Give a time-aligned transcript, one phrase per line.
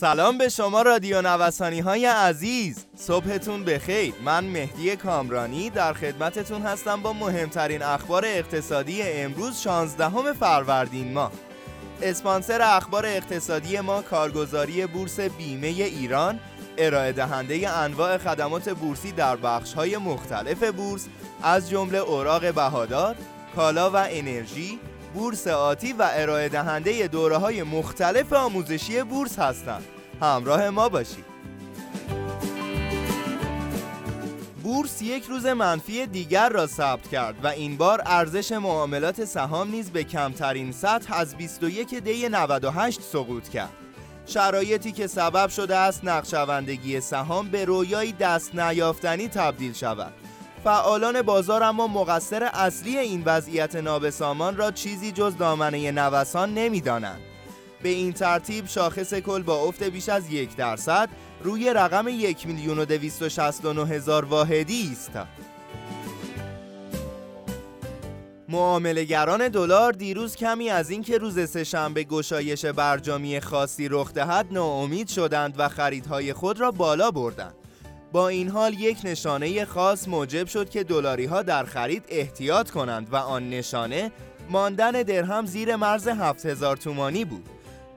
[0.00, 2.86] سلام به شما رادیو نوسانی های عزیز.
[2.96, 4.14] صبحتون بخیر.
[4.24, 11.32] من مهدی کامرانی در خدمتتون هستم با مهمترین اخبار اقتصادی امروز 16 فروردین ماه.
[12.02, 16.40] اسپانسر اخبار اقتصادی ما کارگزاری بورس بیمه ایران
[16.78, 21.06] ارائه دهنده انواع خدمات بورسی در بخش های مختلف بورس
[21.42, 23.16] از جمله اوراق بهادار،
[23.56, 24.78] کالا و انرژی،
[25.16, 29.84] بورس آتی و ارائه دهنده دوره های مختلف آموزشی بورس هستند.
[30.22, 31.24] همراه ما باشید.
[34.62, 39.90] بورس یک روز منفی دیگر را ثبت کرد و این بار ارزش معاملات سهام نیز
[39.90, 43.72] به کمترین سطح از 21 دی 98 سقوط کرد.
[44.26, 50.12] شرایطی که سبب شده است نقشوندگی سهام به رویایی دست نیافتنی تبدیل شود.
[50.66, 57.20] فعالان بازار اما مقصر اصلی این وضعیت نابسامان را چیزی جز دامنه نوسان نمی‌دانند.
[57.82, 61.08] به این ترتیب شاخص کل با افت بیش از یک درصد
[61.42, 65.26] روی رقم یک میلیون و هزار واحدی ایستاد.
[68.48, 75.54] معاملهگران دلار دیروز کمی از اینکه روز سهشنبه گشایش برجامی خاصی رخ دهد ناامید شدند
[75.58, 77.65] و خریدهای خود را بالا بردند.
[78.12, 83.08] با این حال یک نشانه خاص موجب شد که دلاری ها در خرید احتیاط کنند
[83.12, 84.12] و آن نشانه
[84.50, 87.48] ماندن درهم زیر مرز 7000 تومانی بود.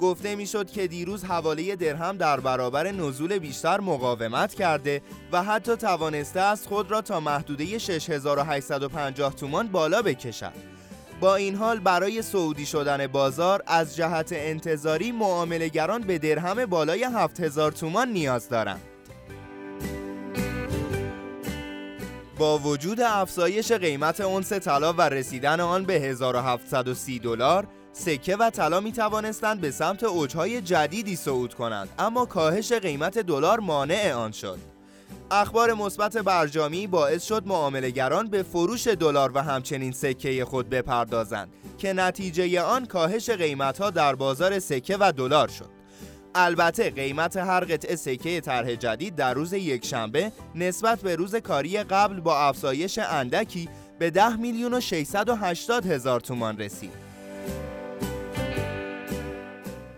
[0.00, 6.40] گفته می‌شد که دیروز حواله درهم در برابر نزول بیشتر مقاومت کرده و حتی توانسته
[6.40, 10.52] است خود را تا محدوده 6850 تومان بالا بکشد.
[11.20, 17.72] با این حال برای سعودی شدن بازار از جهت انتظاری معاملهگران به درهم بالای 7000
[17.72, 18.95] تومان نیاز دارند.
[22.38, 28.80] با وجود افزایش قیمت اونس طلا و رسیدن آن به 1730 دلار سکه و طلا
[28.80, 34.58] می توانستند به سمت اوجهای جدیدی صعود کنند اما کاهش قیمت دلار مانع آن شد.
[35.30, 41.92] اخبار مثبت برجامی باعث شد معاملهگران به فروش دلار و همچنین سکه خود بپردازند که
[41.92, 45.75] نتیجه آن کاهش قیمتها در بازار سکه و دلار شد.
[46.38, 52.20] البته قیمت هر قطعه سکه طرح جدید در روز یکشنبه نسبت به روز کاری قبل
[52.20, 57.06] با افزایش اندکی به 10 میلیون و 680 هزار تومان رسید.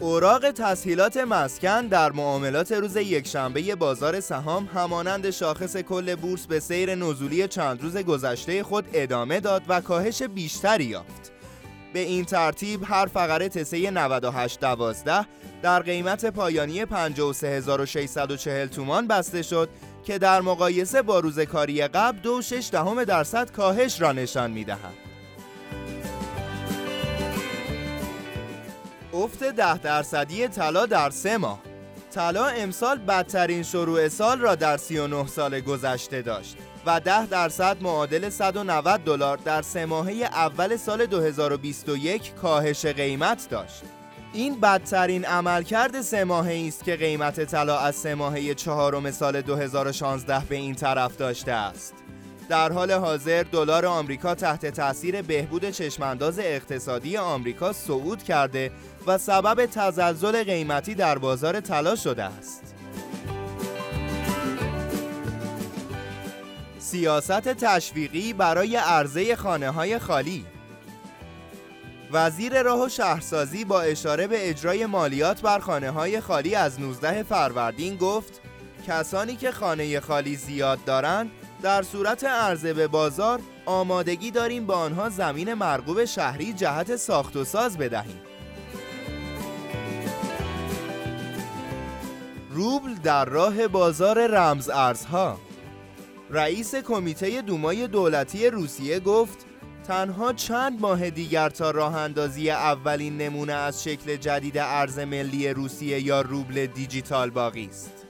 [0.00, 6.94] اوراق تسهیلات مسکن در معاملات روز یکشنبه بازار سهام همانند شاخص کل بورس به سیر
[6.94, 11.33] نزولی چند روز گذشته خود ادامه داد و کاهش بیشتری یافت.
[11.94, 15.26] به این ترتیب هر فقره تسه 9812
[15.62, 19.68] در قیمت پایانی 53640 تومان بسته شد
[20.04, 24.94] که در مقایسه با روز کاری قبل دو شش دهم درصد کاهش را نشان می‌دهد.
[29.12, 31.60] افت ده درصدی طلا در سه ماه
[32.10, 36.56] طلا امسال بدترین شروع سال را در 39 سال گذشته داشت
[36.86, 43.82] و 10 درصد معادل 190 دلار در سه ماهه اول سال 2021 کاهش قیمت داشت.
[44.32, 50.42] این بدترین عملکرد سه ماهه است که قیمت طلا از سه ماهه چهارم سال 2016
[50.48, 51.94] به این طرف داشته است.
[52.48, 58.70] در حال حاضر دلار آمریکا تحت تاثیر بهبود چشمانداز اقتصادی آمریکا صعود کرده
[59.06, 62.73] و سبب تزلزل قیمتی در بازار طلا شده است.
[66.84, 70.44] سیاست تشویقی برای عرضه خانه های خالی.
[72.12, 77.22] وزیر راه و شهرسازی با اشاره به اجرای مالیات بر خانه های خالی از 19
[77.22, 78.40] فروردین گفت
[78.88, 81.30] کسانی که خانه خالی زیاد دارند
[81.62, 87.44] در صورت عرضه به بازار آمادگی داریم با آنها زمین مرغوب شهری جهت ساخت و
[87.44, 88.20] ساز بدهیم.
[92.50, 95.43] روبل در راه بازار رمز ارزها
[96.34, 99.46] رئیس کمیته دومای دولتی روسیه گفت
[99.86, 106.00] تنها چند ماه دیگر تا راه اندازی اولین نمونه از شکل جدید ارز ملی روسیه
[106.00, 108.06] یا روبل دیجیتال باقی است.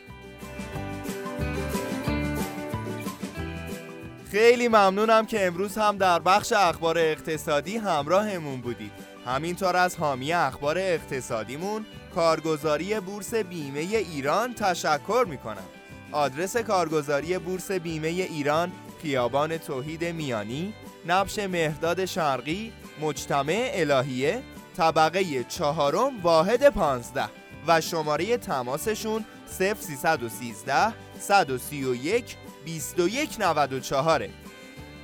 [4.30, 8.92] خیلی ممنونم که امروز هم در بخش اخبار اقتصادی همراهمون بودید.
[9.26, 15.83] همینطور از حامی اخبار اقتصادیمون کارگزاری بورس بیمه ایران تشکر می کنم.
[16.14, 18.72] آدرس کارگزاری بورس بیمه ایران
[19.02, 20.74] خیابان توحید میانی
[21.06, 24.42] نبش مهداد شرقی مجتمع الهیه
[24.76, 27.28] طبقه چهارم واحد پانزده
[27.66, 29.24] و شماره تماسشون
[29.58, 32.36] 0313 131
[32.66, 34.28] 2194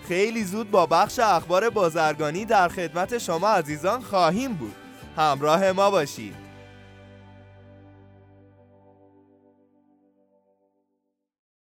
[0.08, 4.74] خیلی زود با بخش اخبار بازرگانی در خدمت شما عزیزان خواهیم بود.
[5.16, 6.50] همراه ما باشید.